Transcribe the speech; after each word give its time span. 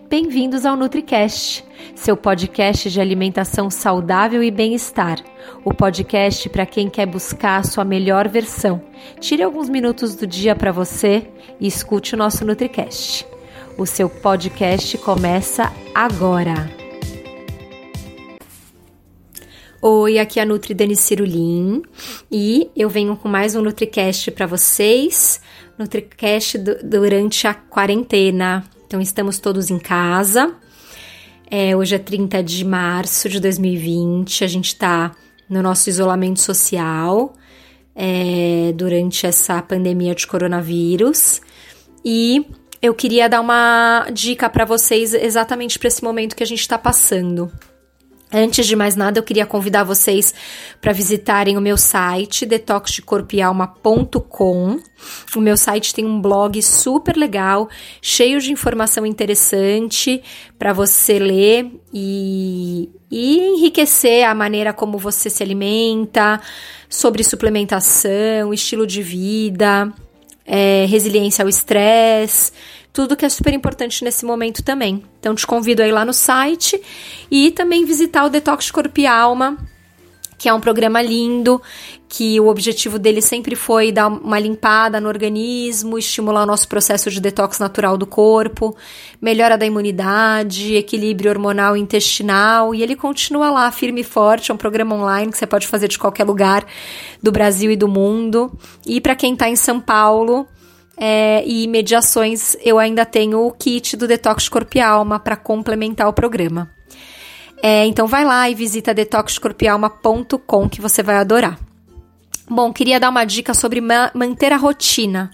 Bem-vindos 0.00 0.64
ao 0.64 0.74
NutriCast, 0.74 1.64
seu 1.94 2.16
podcast 2.16 2.90
de 2.90 2.98
alimentação 2.98 3.68
saudável 3.68 4.42
e 4.42 4.50
bem-estar. 4.50 5.22
O 5.64 5.74
podcast 5.74 6.48
para 6.48 6.64
quem 6.64 6.88
quer 6.88 7.04
buscar 7.04 7.58
a 7.58 7.62
sua 7.62 7.84
melhor 7.84 8.26
versão. 8.26 8.82
Tire 9.20 9.42
alguns 9.42 9.68
minutos 9.68 10.14
do 10.14 10.26
dia 10.26 10.56
para 10.56 10.72
você 10.72 11.28
e 11.60 11.66
escute 11.66 12.14
o 12.14 12.18
nosso 12.18 12.42
NutriCast. 12.44 13.26
O 13.76 13.84
seu 13.84 14.08
podcast 14.08 14.96
começa 14.98 15.70
agora. 15.94 16.70
Oi, 19.82 20.18
aqui 20.18 20.38
é 20.38 20.42
a 20.42 20.46
Nutri 20.46 20.72
Dani 20.72 20.96
Cirulim 20.96 21.82
e 22.30 22.70
eu 22.74 22.88
venho 22.88 23.14
com 23.16 23.28
mais 23.28 23.54
um 23.54 23.60
NutriCast 23.60 24.30
para 24.30 24.46
vocês. 24.46 25.42
NutriCast 25.78 26.56
durante 26.82 27.46
a 27.46 27.52
quarentena. 27.52 28.64
Então, 28.92 29.00
estamos 29.00 29.38
todos 29.38 29.70
em 29.70 29.78
casa. 29.78 30.54
É, 31.50 31.74
hoje 31.74 31.94
é 31.94 31.98
30 31.98 32.42
de 32.42 32.62
março 32.62 33.26
de 33.26 33.40
2020. 33.40 34.44
A 34.44 34.46
gente 34.46 34.66
está 34.66 35.12
no 35.48 35.62
nosso 35.62 35.88
isolamento 35.88 36.38
social 36.38 37.32
é, 37.96 38.70
durante 38.76 39.26
essa 39.26 39.62
pandemia 39.62 40.14
de 40.14 40.26
coronavírus. 40.26 41.40
E 42.04 42.44
eu 42.82 42.92
queria 42.92 43.30
dar 43.30 43.40
uma 43.40 44.08
dica 44.12 44.50
para 44.50 44.66
vocês 44.66 45.14
exatamente 45.14 45.78
para 45.78 45.88
esse 45.88 46.04
momento 46.04 46.36
que 46.36 46.42
a 46.42 46.46
gente 46.46 46.60
está 46.60 46.76
passando. 46.76 47.50
Antes 48.32 48.66
de 48.66 48.74
mais 48.74 48.96
nada, 48.96 49.18
eu 49.18 49.22
queria 49.22 49.44
convidar 49.44 49.84
vocês 49.84 50.34
para 50.80 50.92
visitarem 50.92 51.58
o 51.58 51.60
meu 51.60 51.76
site 51.76 52.46
detoxdecorpoealma.com. 52.46 54.80
O 55.36 55.40
meu 55.40 55.56
site 55.56 55.94
tem 55.94 56.06
um 56.06 56.18
blog 56.18 56.62
super 56.62 57.14
legal, 57.16 57.68
cheio 58.00 58.40
de 58.40 58.50
informação 58.50 59.04
interessante 59.04 60.22
para 60.58 60.72
você 60.72 61.18
ler 61.18 61.70
e, 61.92 62.88
e 63.10 63.38
enriquecer 63.38 64.26
a 64.26 64.34
maneira 64.34 64.72
como 64.72 64.96
você 64.96 65.28
se 65.28 65.42
alimenta, 65.42 66.40
sobre 66.88 67.22
suplementação, 67.22 68.54
estilo 68.54 68.86
de 68.86 69.02
vida, 69.02 69.92
é, 70.46 70.86
resiliência 70.86 71.42
ao 71.42 71.48
estresse 71.48 72.52
tudo 72.92 73.16
que 73.16 73.24
é 73.24 73.28
super 73.28 73.54
importante 73.54 74.04
nesse 74.04 74.24
momento 74.24 74.62
também. 74.62 75.02
Então 75.18 75.34
te 75.34 75.46
convido 75.46 75.82
aí 75.82 75.90
lá 75.90 76.04
no 76.04 76.12
site 76.12 76.80
e 77.30 77.50
também 77.50 77.86
visitar 77.86 78.24
o 78.24 78.28
Detox 78.28 78.70
Corpo 78.70 79.00
e 79.00 79.06
Alma, 79.06 79.56
que 80.42 80.48
é 80.48 80.52
um 80.52 80.58
programa 80.58 81.00
lindo, 81.00 81.62
que 82.08 82.40
o 82.40 82.48
objetivo 82.48 82.98
dele 82.98 83.22
sempre 83.22 83.54
foi 83.54 83.92
dar 83.92 84.08
uma 84.08 84.40
limpada 84.40 85.00
no 85.00 85.06
organismo, 85.06 85.96
estimular 85.96 86.42
o 86.42 86.46
nosso 86.46 86.66
processo 86.66 87.08
de 87.12 87.20
detox 87.20 87.60
natural 87.60 87.96
do 87.96 88.08
corpo, 88.08 88.76
melhora 89.20 89.56
da 89.56 89.64
imunidade, 89.64 90.74
equilíbrio 90.74 91.30
hormonal 91.30 91.76
e 91.76 91.80
intestinal, 91.80 92.74
e 92.74 92.82
ele 92.82 92.96
continua 92.96 93.52
lá 93.52 93.70
firme 93.70 94.00
e 94.00 94.04
forte, 94.04 94.50
é 94.50 94.54
um 94.54 94.56
programa 94.56 94.96
online 94.96 95.30
que 95.30 95.38
você 95.38 95.46
pode 95.46 95.68
fazer 95.68 95.86
de 95.86 95.96
qualquer 95.96 96.24
lugar 96.24 96.66
do 97.22 97.30
Brasil 97.30 97.70
e 97.70 97.76
do 97.76 97.86
mundo. 97.86 98.50
E 98.84 99.00
para 99.00 99.14
quem 99.14 99.34
está 99.34 99.48
em 99.48 99.54
São 99.54 99.78
Paulo, 99.78 100.48
é, 100.96 101.44
e 101.46 101.68
mediações, 101.68 102.56
eu 102.64 102.80
ainda 102.80 103.06
tenho 103.06 103.46
o 103.46 103.52
kit 103.52 103.96
do 103.96 104.08
Detox 104.08 104.48
Corpo 104.48 104.76
e 104.76 104.80
Alma 104.80 105.20
para 105.20 105.36
complementar 105.36 106.08
o 106.08 106.12
programa. 106.12 106.81
É, 107.62 107.86
então 107.86 108.08
vai 108.08 108.24
lá 108.24 108.50
e 108.50 108.54
visita 108.56 108.92
detoxcorpialma.com 108.92 110.68
que 110.68 110.80
você 110.80 111.00
vai 111.00 111.16
adorar. 111.16 111.58
Bom, 112.50 112.72
queria 112.72 112.98
dar 112.98 113.08
uma 113.08 113.24
dica 113.24 113.54
sobre 113.54 113.80
ma 113.80 114.10
manter 114.12 114.52
a 114.52 114.56
rotina. 114.56 115.30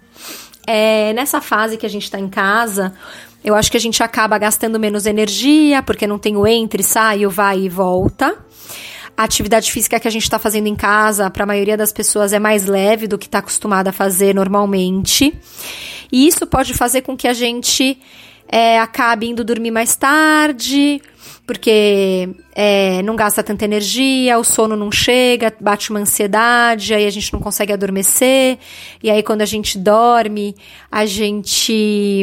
É, 0.66 1.14
nessa 1.14 1.40
fase 1.40 1.78
que 1.78 1.86
a 1.86 1.88
gente 1.88 2.04
está 2.04 2.20
em 2.20 2.28
casa, 2.28 2.92
eu 3.42 3.54
acho 3.54 3.70
que 3.70 3.78
a 3.78 3.80
gente 3.80 4.02
acaba 4.02 4.36
gastando 4.36 4.78
menos 4.78 5.06
energia, 5.06 5.82
porque 5.82 6.06
não 6.06 6.18
tem 6.18 6.36
o 6.36 6.46
entre, 6.46 6.82
sai, 6.82 7.24
o 7.24 7.30
vai 7.30 7.60
e 7.60 7.68
volta. 7.68 8.36
A 9.16 9.24
atividade 9.24 9.72
física 9.72 9.98
que 9.98 10.06
a 10.06 10.10
gente 10.10 10.24
está 10.24 10.38
fazendo 10.38 10.66
em 10.66 10.76
casa, 10.76 11.30
para 11.30 11.44
a 11.44 11.46
maioria 11.46 11.78
das 11.78 11.92
pessoas, 11.92 12.34
é 12.34 12.38
mais 12.38 12.66
leve 12.66 13.08
do 13.08 13.16
que 13.16 13.26
está 13.26 13.38
acostumada 13.38 13.88
a 13.88 13.92
fazer 13.92 14.34
normalmente. 14.34 15.34
E 16.12 16.26
isso 16.26 16.46
pode 16.46 16.74
fazer 16.74 17.00
com 17.00 17.16
que 17.16 17.26
a 17.26 17.32
gente 17.32 17.98
é, 18.46 18.78
acabe 18.78 19.28
indo 19.28 19.42
dormir 19.42 19.70
mais 19.70 19.96
tarde, 19.96 21.00
porque 21.48 22.28
é, 22.54 23.00
não 23.00 23.16
gasta 23.16 23.42
tanta 23.42 23.64
energia, 23.64 24.38
o 24.38 24.44
sono 24.44 24.76
não 24.76 24.92
chega, 24.92 25.50
bate 25.58 25.88
uma 25.88 26.00
ansiedade, 26.00 26.92
aí 26.92 27.06
a 27.06 27.10
gente 27.10 27.32
não 27.32 27.40
consegue 27.40 27.72
adormecer, 27.72 28.58
e 29.02 29.10
aí 29.10 29.22
quando 29.22 29.40
a 29.40 29.46
gente 29.46 29.78
dorme, 29.78 30.54
a 30.92 31.06
gente 31.06 32.22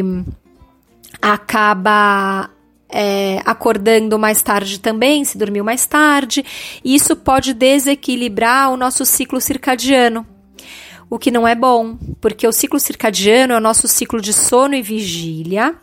acaba 1.20 2.50
é, 2.88 3.40
acordando 3.44 4.16
mais 4.16 4.42
tarde 4.42 4.78
também, 4.78 5.24
se 5.24 5.36
dormiu 5.36 5.64
mais 5.64 5.84
tarde, 5.86 6.44
e 6.84 6.94
isso 6.94 7.16
pode 7.16 7.52
desequilibrar 7.52 8.70
o 8.70 8.76
nosso 8.76 9.04
ciclo 9.04 9.40
circadiano, 9.40 10.24
o 11.10 11.18
que 11.18 11.32
não 11.32 11.48
é 11.48 11.56
bom, 11.56 11.98
porque 12.20 12.46
o 12.46 12.52
ciclo 12.52 12.78
circadiano 12.78 13.54
é 13.54 13.56
o 13.56 13.60
nosso 13.60 13.88
ciclo 13.88 14.20
de 14.20 14.32
sono 14.32 14.76
e 14.76 14.82
vigília, 14.82 15.74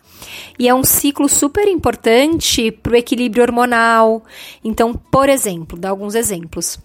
e 0.58 0.68
é 0.68 0.74
um 0.74 0.84
ciclo 0.84 1.28
super 1.28 1.68
importante 1.68 2.72
para 2.72 2.94
o 2.94 2.96
equilíbrio 2.96 3.44
hormonal. 3.44 4.24
Então, 4.64 4.94
por 4.94 5.30
exemplo, 5.30 5.78
dar 5.78 5.90
alguns 5.90 6.16
exemplos. 6.16 6.80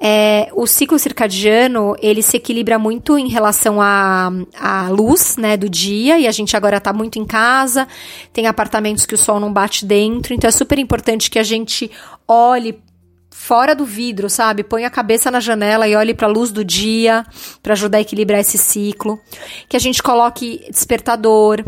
É, 0.00 0.48
o 0.54 0.66
ciclo 0.66 0.98
circadiano 0.98 1.94
ele 2.00 2.22
se 2.22 2.36
equilibra 2.36 2.78
muito 2.78 3.18
em 3.18 3.28
relação 3.28 3.80
à, 3.80 4.30
à 4.58 4.88
luz 4.88 5.36
né, 5.36 5.56
do 5.56 5.68
dia, 5.68 6.18
e 6.18 6.26
a 6.26 6.32
gente 6.32 6.56
agora 6.56 6.78
está 6.78 6.92
muito 6.92 7.18
em 7.18 7.24
casa, 7.24 7.86
tem 8.32 8.46
apartamentos 8.46 9.06
que 9.06 9.14
o 9.14 9.18
sol 9.18 9.40
não 9.40 9.52
bate 9.52 9.84
dentro, 9.84 10.34
então 10.34 10.48
é 10.48 10.52
super 10.52 10.78
importante 10.78 11.30
que 11.30 11.38
a 11.38 11.42
gente 11.42 11.90
olhe 12.26 12.80
fora 13.30 13.74
do 13.74 13.84
vidro, 13.84 14.28
sabe? 14.28 14.62
Põe 14.62 14.84
a 14.84 14.90
cabeça 14.90 15.30
na 15.30 15.40
janela 15.40 15.88
e 15.88 15.96
olhe 15.96 16.12
para 16.12 16.26
a 16.26 16.30
luz 16.30 16.50
do 16.50 16.64
dia 16.64 17.24
para 17.62 17.72
ajudar 17.72 17.98
a 17.98 18.00
equilibrar 18.02 18.40
esse 18.40 18.58
ciclo. 18.58 19.18
Que 19.68 19.76
a 19.76 19.80
gente 19.80 20.02
coloque 20.02 20.66
despertador, 20.70 21.64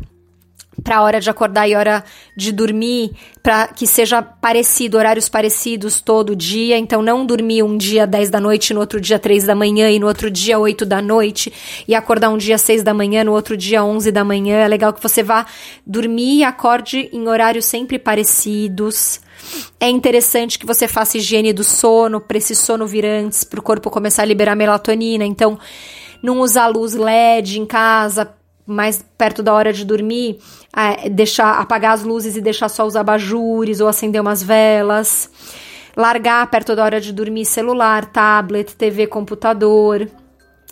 para 0.82 0.96
a 0.96 1.02
hora 1.02 1.20
de 1.20 1.28
acordar 1.28 1.68
e 1.68 1.74
hora 1.74 2.02
de 2.36 2.50
dormir, 2.50 3.12
para 3.42 3.68
que 3.68 3.86
seja 3.86 4.22
parecido, 4.22 4.96
horários 4.96 5.28
parecidos 5.28 6.00
todo 6.00 6.34
dia. 6.34 6.78
Então, 6.78 7.02
não 7.02 7.26
dormir 7.26 7.62
um 7.62 7.76
dia 7.76 8.06
10 8.06 8.30
da 8.30 8.40
noite, 8.40 8.72
no 8.72 8.80
outro 8.80 9.00
dia 9.00 9.18
3 9.18 9.44
da 9.44 9.54
manhã, 9.54 9.90
e 9.90 9.98
no 9.98 10.06
outro 10.06 10.30
dia 10.30 10.58
8 10.58 10.86
da 10.86 11.02
noite, 11.02 11.52
e 11.86 11.94
acordar 11.94 12.30
um 12.30 12.38
dia 12.38 12.56
6 12.56 12.82
da 12.82 12.94
manhã, 12.94 13.22
no 13.22 13.32
outro 13.32 13.56
dia 13.56 13.84
11 13.84 14.10
da 14.10 14.24
manhã. 14.24 14.58
É 14.58 14.68
legal 14.68 14.92
que 14.92 15.02
você 15.02 15.22
vá 15.22 15.46
dormir 15.86 16.38
e 16.38 16.44
acorde 16.44 17.08
em 17.12 17.28
horários 17.28 17.66
sempre 17.66 17.98
parecidos. 17.98 19.20
É 19.78 19.88
interessante 19.88 20.58
que 20.58 20.66
você 20.66 20.88
faça 20.88 21.18
higiene 21.18 21.52
do 21.52 21.64
sono, 21.64 22.20
para 22.20 22.38
esse 22.38 22.54
sono 22.54 22.86
vir 22.86 23.04
antes, 23.04 23.44
para 23.44 23.60
o 23.60 23.62
corpo 23.62 23.90
começar 23.90 24.22
a 24.22 24.26
liberar 24.26 24.56
melatonina. 24.56 25.24
Então, 25.24 25.58
não 26.22 26.40
usar 26.40 26.68
luz 26.68 26.94
LED 26.94 27.60
em 27.60 27.66
casa 27.66 28.32
mais 28.66 29.04
perto 29.18 29.42
da 29.42 29.52
hora 29.52 29.72
de 29.72 29.84
dormir, 29.84 30.38
é, 30.74 31.08
deixar 31.08 31.58
apagar 31.58 31.94
as 31.94 32.02
luzes 32.02 32.36
e 32.36 32.40
deixar 32.40 32.68
só 32.68 32.86
os 32.86 32.96
abajures 32.96 33.80
ou 33.80 33.88
acender 33.88 34.20
umas 34.20 34.42
velas. 34.42 35.30
Largar 35.96 36.46
perto 36.50 36.74
da 36.74 36.84
hora 36.84 37.00
de 37.00 37.12
dormir 37.12 37.44
celular, 37.44 38.06
tablet, 38.06 38.74
TV, 38.74 39.06
computador. 39.06 40.08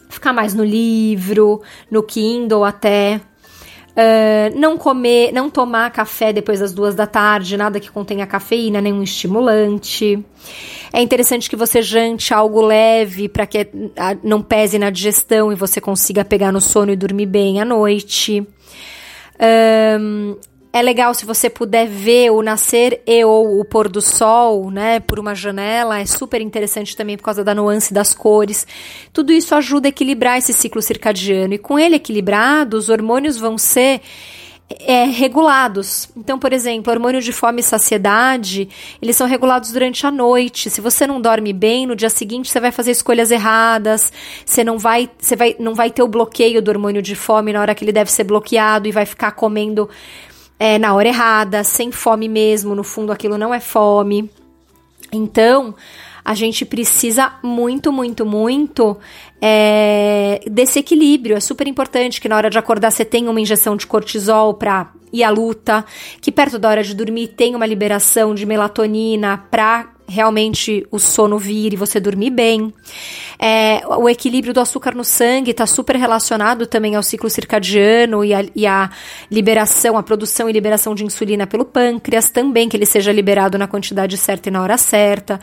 Ficar 0.08 0.32
mais 0.32 0.54
no 0.54 0.64
livro, 0.64 1.60
no 1.90 2.02
Kindle 2.02 2.64
até. 2.64 3.20
Uh, 3.90 4.58
não 4.58 4.78
comer, 4.78 5.32
não 5.32 5.50
tomar 5.50 5.90
café 5.90 6.32
depois 6.32 6.60
das 6.60 6.72
duas 6.72 6.94
da 6.94 7.06
tarde, 7.06 7.56
nada 7.56 7.80
que 7.80 7.90
contenha 7.90 8.26
cafeína, 8.26 8.80
nenhum 8.80 9.02
estimulante. 9.02 10.24
É 10.92 11.02
interessante 11.02 11.50
que 11.50 11.56
você 11.56 11.82
jante 11.82 12.32
algo 12.32 12.60
leve 12.60 13.28
para 13.28 13.46
que 13.46 13.68
não 14.22 14.42
pese 14.42 14.78
na 14.78 14.90
digestão 14.90 15.52
e 15.52 15.54
você 15.54 15.80
consiga 15.80 16.24
pegar 16.24 16.52
no 16.52 16.60
sono 16.60 16.92
e 16.92 16.96
dormir 16.96 17.26
bem 17.26 17.60
à 17.60 17.64
noite. 17.64 18.46
Um, 20.00 20.36
é 20.72 20.80
legal 20.82 21.12
se 21.14 21.26
você 21.26 21.50
puder 21.50 21.86
ver 21.86 22.30
o 22.30 22.42
nascer 22.42 23.02
e 23.06 23.24
ou 23.24 23.60
o 23.60 23.64
pôr 23.64 23.88
do 23.88 24.00
sol, 24.00 24.70
né, 24.70 25.00
por 25.00 25.18
uma 25.18 25.34
janela, 25.34 25.98
é 25.98 26.06
super 26.06 26.40
interessante 26.40 26.96
também 26.96 27.16
por 27.16 27.24
causa 27.24 27.42
da 27.42 27.54
nuance 27.54 27.92
das 27.92 28.14
cores. 28.14 28.66
Tudo 29.12 29.32
isso 29.32 29.54
ajuda 29.54 29.88
a 29.88 29.90
equilibrar 29.90 30.38
esse 30.38 30.52
ciclo 30.52 30.80
circadiano 30.80 31.54
e 31.54 31.58
com 31.58 31.78
ele 31.78 31.96
equilibrado, 31.96 32.76
os 32.76 32.88
hormônios 32.88 33.36
vão 33.36 33.58
ser 33.58 34.00
é, 34.78 35.04
regulados. 35.04 36.08
Então, 36.16 36.38
por 36.38 36.52
exemplo, 36.52 36.92
hormônio 36.92 37.20
de 37.20 37.32
fome 37.32 37.60
e 37.60 37.64
saciedade, 37.64 38.68
eles 39.02 39.16
são 39.16 39.26
regulados 39.26 39.72
durante 39.72 40.06
a 40.06 40.10
noite. 40.10 40.70
Se 40.70 40.80
você 40.80 41.06
não 41.06 41.20
dorme 41.20 41.52
bem, 41.52 41.86
no 41.86 41.96
dia 41.96 42.10
seguinte 42.10 42.48
você 42.48 42.60
vai 42.60 42.70
fazer 42.70 42.92
escolhas 42.92 43.30
erradas, 43.30 44.12
você 44.46 44.62
não 44.62 44.78
vai, 44.78 45.10
você 45.18 45.34
vai, 45.34 45.56
não 45.58 45.74
vai 45.74 45.90
ter 45.90 46.02
o 46.02 46.08
bloqueio 46.08 46.62
do 46.62 46.70
hormônio 46.70 47.02
de 47.02 47.16
fome 47.16 47.52
na 47.52 47.60
hora 47.60 47.74
que 47.74 47.84
ele 47.84 47.92
deve 47.92 48.12
ser 48.12 48.24
bloqueado 48.24 48.86
e 48.86 48.92
vai 48.92 49.04
ficar 49.04 49.32
comendo 49.32 49.88
é, 50.62 50.78
na 50.78 50.94
hora 50.94 51.08
errada, 51.08 51.64
sem 51.64 51.90
fome 51.90 52.28
mesmo, 52.28 52.74
no 52.74 52.84
fundo 52.84 53.10
aquilo 53.10 53.38
não 53.38 53.54
é 53.54 53.60
fome. 53.60 54.30
Então, 55.10 55.74
a 56.22 56.34
gente 56.34 56.66
precisa 56.66 57.32
muito, 57.42 57.90
muito, 57.90 58.26
muito 58.26 58.98
é, 59.40 60.42
desse 60.50 60.78
equilíbrio. 60.78 61.34
É 61.34 61.40
super 61.40 61.66
importante 61.66 62.20
que 62.20 62.28
na 62.28 62.36
hora 62.36 62.50
de 62.50 62.58
acordar 62.58 62.90
você 62.90 63.06
tenha 63.06 63.30
uma 63.30 63.40
injeção 63.40 63.74
de 63.74 63.86
cortisol 63.86 64.52
para 64.52 64.92
e 65.12 65.24
a 65.24 65.30
luta, 65.30 65.84
que 66.20 66.30
perto 66.30 66.58
da 66.58 66.68
hora 66.68 66.84
de 66.84 66.94
dormir 66.94 67.28
tem 67.28 67.56
uma 67.56 67.66
liberação 67.66 68.32
de 68.32 68.46
melatonina 68.46 69.42
para 69.50 69.88
realmente 70.10 70.84
o 70.90 70.98
sono 70.98 71.38
vir 71.38 71.72
e 71.72 71.76
você 71.76 72.00
dormir 72.00 72.30
bem. 72.30 72.74
É, 73.38 73.80
o 73.86 74.08
equilíbrio 74.08 74.52
do 74.52 74.60
açúcar 74.60 74.94
no 74.94 75.04
sangue 75.04 75.52
está 75.52 75.66
super 75.66 75.94
relacionado 75.94 76.66
também 76.66 76.96
ao 76.96 77.02
ciclo 77.02 77.30
circadiano 77.30 78.24
e 78.24 78.34
a, 78.34 78.44
e 78.54 78.66
a, 78.66 78.90
liberação, 79.30 79.96
a 79.96 80.02
produção 80.02 80.50
e 80.50 80.52
liberação 80.52 80.94
de 80.94 81.04
insulina 81.04 81.46
pelo 81.46 81.64
pâncreas 81.64 82.28
também, 82.28 82.68
que 82.68 82.76
ele 82.76 82.86
seja 82.86 83.12
liberado 83.12 83.56
na 83.56 83.68
quantidade 83.68 84.16
certa 84.16 84.48
e 84.48 84.52
na 84.52 84.60
hora 84.60 84.76
certa. 84.76 85.40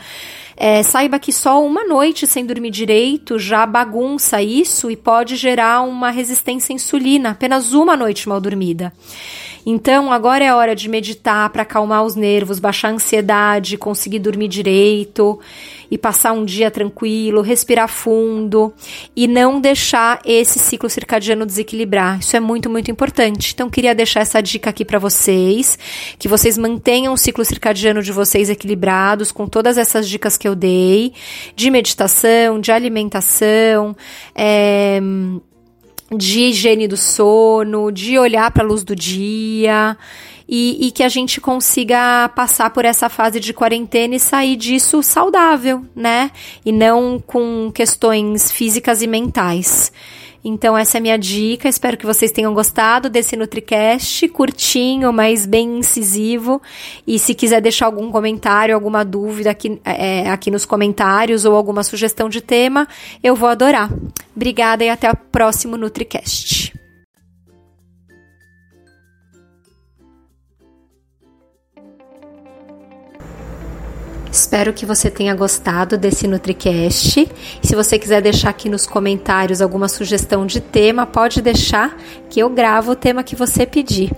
É, 0.54 0.82
saiba 0.82 1.18
que 1.18 1.32
só 1.32 1.64
uma 1.64 1.84
noite 1.84 2.26
sem 2.26 2.44
dormir 2.44 2.70
direito 2.70 3.38
já 3.38 3.64
bagunça 3.64 4.42
isso 4.42 4.90
e 4.90 4.96
pode 4.96 5.36
gerar 5.36 5.82
uma 5.82 6.10
resistência 6.10 6.72
à 6.72 6.74
insulina, 6.74 7.30
apenas 7.30 7.72
uma 7.72 7.96
noite 7.96 8.28
mal 8.28 8.40
dormida. 8.40 8.92
Então, 9.70 10.10
agora 10.10 10.42
é 10.42 10.54
hora 10.54 10.74
de 10.74 10.88
meditar 10.88 11.50
para 11.50 11.62
acalmar 11.62 12.02
os 12.02 12.16
nervos, 12.16 12.58
baixar 12.58 12.88
a 12.88 12.92
ansiedade, 12.92 13.76
conseguir 13.76 14.18
dormir 14.18 14.48
direito 14.58 15.38
e 15.90 15.96
passar 15.96 16.32
um 16.32 16.44
dia 16.44 16.70
tranquilo, 16.70 17.40
respirar 17.40 17.88
fundo 17.88 18.72
e 19.16 19.26
não 19.26 19.60
deixar 19.60 20.20
esse 20.24 20.58
ciclo 20.58 20.90
circadiano 20.90 21.46
desequilibrar. 21.46 22.18
Isso 22.18 22.36
é 22.36 22.40
muito, 22.40 22.68
muito 22.68 22.90
importante. 22.90 23.52
Então, 23.54 23.70
queria 23.70 23.94
deixar 23.94 24.20
essa 24.20 24.40
dica 24.40 24.70
aqui 24.70 24.84
para 24.84 24.98
vocês, 24.98 25.78
que 26.18 26.28
vocês 26.28 26.58
mantenham 26.58 27.14
o 27.14 27.16
ciclo 27.16 27.44
circadiano 27.44 28.02
de 28.02 28.12
vocês 28.12 28.50
equilibrados 28.50 29.32
com 29.32 29.46
todas 29.46 29.78
essas 29.78 30.08
dicas 30.08 30.36
que 30.36 30.46
eu 30.46 30.54
dei, 30.54 31.12
de 31.56 31.70
meditação, 31.70 32.60
de 32.60 32.70
alimentação, 32.70 33.96
é, 34.34 35.00
de 36.14 36.40
higiene 36.40 36.86
do 36.86 36.96
sono, 36.96 37.90
de 37.90 38.18
olhar 38.18 38.50
para 38.50 38.64
a 38.64 38.66
luz 38.66 38.82
do 38.84 38.94
dia 38.94 39.96
e, 40.48 40.86
e, 40.86 40.90
que 40.90 41.02
a 41.02 41.08
gente 41.08 41.40
consiga 41.40 42.28
passar 42.30 42.70
por 42.70 42.84
essa 42.84 43.08
fase 43.08 43.38
de 43.38 43.52
quarentena 43.52 44.14
e 44.14 44.20
sair 44.20 44.56
disso 44.56 45.02
saudável, 45.02 45.84
né? 45.94 46.30
E 46.64 46.72
não 46.72 47.22
com 47.24 47.70
questões 47.72 48.50
físicas 48.50 49.02
e 49.02 49.06
mentais. 49.06 49.92
Então, 50.42 50.78
essa 50.78 50.96
é 50.96 50.98
a 50.98 51.02
minha 51.02 51.18
dica. 51.18 51.68
Espero 51.68 51.96
que 51.96 52.06
vocês 52.06 52.32
tenham 52.32 52.54
gostado 52.54 53.10
desse 53.10 53.36
NutriCast, 53.36 54.28
curtinho, 54.28 55.12
mas 55.12 55.44
bem 55.44 55.78
incisivo. 55.78 56.62
E 57.06 57.18
se 57.18 57.34
quiser 57.34 57.60
deixar 57.60 57.86
algum 57.86 58.10
comentário, 58.10 58.74
alguma 58.74 59.04
dúvida 59.04 59.50
aqui, 59.50 59.80
é, 59.84 60.30
aqui 60.30 60.50
nos 60.50 60.64
comentários 60.64 61.44
ou 61.44 61.54
alguma 61.54 61.82
sugestão 61.82 62.28
de 62.28 62.40
tema, 62.40 62.88
eu 63.22 63.34
vou 63.34 63.48
adorar. 63.48 63.92
Obrigada 64.34 64.84
e 64.84 64.88
até 64.88 65.10
o 65.10 65.16
próximo 65.16 65.76
NutriCast. 65.76 66.87
Espero 74.38 74.72
que 74.72 74.86
você 74.86 75.10
tenha 75.10 75.34
gostado 75.34 75.98
desse 75.98 76.28
NutriCast. 76.28 77.28
Se 77.60 77.74
você 77.74 77.98
quiser 77.98 78.22
deixar 78.22 78.50
aqui 78.50 78.68
nos 78.68 78.86
comentários 78.86 79.60
alguma 79.60 79.88
sugestão 79.88 80.46
de 80.46 80.60
tema, 80.60 81.04
pode 81.04 81.42
deixar 81.42 81.98
que 82.30 82.38
eu 82.38 82.48
gravo 82.48 82.92
o 82.92 82.94
tema 82.94 83.24
que 83.24 83.34
você 83.34 83.66
pedir. 83.66 84.12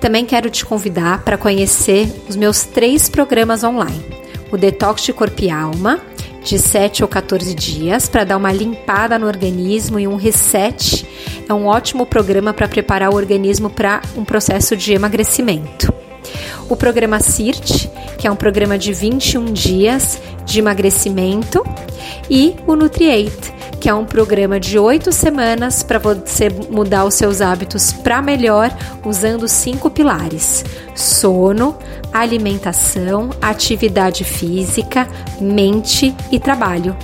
Também 0.00 0.24
quero 0.24 0.48
te 0.48 0.64
convidar 0.64 1.24
para 1.24 1.36
conhecer 1.36 2.08
os 2.28 2.36
meus 2.36 2.62
três 2.62 3.08
programas 3.08 3.64
online: 3.64 4.04
o 4.52 4.56
Detox 4.56 5.02
de 5.02 5.12
Corpo 5.12 5.42
e 5.42 5.50
Alma, 5.50 6.00
de 6.44 6.56
7 6.56 7.02
ou 7.02 7.08
14 7.08 7.52
dias, 7.52 8.08
para 8.08 8.22
dar 8.22 8.36
uma 8.36 8.52
limpada 8.52 9.18
no 9.18 9.26
organismo 9.26 9.98
e 9.98 10.06
um 10.06 10.14
reset. 10.14 11.04
É 11.48 11.52
um 11.52 11.66
ótimo 11.66 12.06
programa 12.06 12.54
para 12.54 12.68
preparar 12.68 13.10
o 13.10 13.16
organismo 13.16 13.68
para 13.68 14.02
um 14.16 14.24
processo 14.24 14.76
de 14.76 14.92
emagrecimento 14.92 15.92
o 16.72 16.76
programa 16.76 17.20
CIRT, 17.20 17.90
que 18.16 18.26
é 18.26 18.30
um 18.30 18.36
programa 18.36 18.78
de 18.78 18.94
21 18.94 19.52
dias 19.52 20.18
de 20.46 20.58
emagrecimento, 20.58 21.62
e 22.30 22.56
o 22.66 22.74
Nutriate, 22.74 23.52
que 23.78 23.90
é 23.90 23.94
um 23.94 24.06
programa 24.06 24.58
de 24.58 24.78
8 24.78 25.12
semanas 25.12 25.82
para 25.82 25.98
você 25.98 26.48
mudar 26.70 27.04
os 27.04 27.12
seus 27.12 27.42
hábitos 27.42 27.92
para 27.92 28.22
melhor 28.22 28.74
usando 29.04 29.46
cinco 29.46 29.90
pilares: 29.90 30.64
sono, 30.94 31.76
alimentação, 32.10 33.28
atividade 33.42 34.24
física, 34.24 35.06
mente 35.38 36.16
e 36.30 36.40
trabalho. 36.40 36.96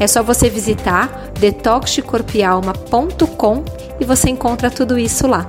É 0.00 0.06
só 0.06 0.22
você 0.22 0.48
visitar 0.48 1.30
detoxdecorpialma.com 1.38 3.62
e 4.00 4.06
você 4.06 4.30
encontra 4.30 4.70
tudo 4.70 4.98
isso 4.98 5.26
lá. 5.26 5.46